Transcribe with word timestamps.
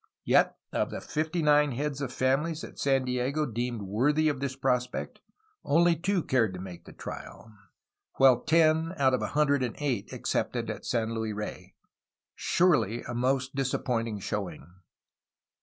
Yet, 0.23 0.57
of 0.73 0.89
the 0.89 0.99
fifty 0.99 1.43
nine 1.43 1.73
heads 1.73 2.01
of 2.01 2.11
families 2.11 2.63
at 2.63 2.79
San 2.79 3.05
Diego 3.05 3.45
deemed 3.45 3.83
worthy 3.83 4.29
of 4.29 4.39
this 4.39 4.55
prospect, 4.55 5.21
only 5.63 5.95
two 5.95 6.23
cared 6.23 6.55
to 6.55 6.59
make 6.59 6.85
the 6.85 6.91
trial, 6.91 7.53
while 8.15 8.39
ten 8.41 8.95
out 8.97 9.13
of 9.13 9.21
a 9.21 9.27
hundred 9.37 9.61
and 9.61 9.75
eight 9.77 10.11
accepted 10.11 10.71
at 10.71 10.87
San 10.87 11.13
Luis 11.13 11.35
Rey,— 11.35 11.75
surely 12.33 13.03
a 13.03 13.13
most 13.13 13.53
disappointing 13.53 14.17
showing. 14.17 14.73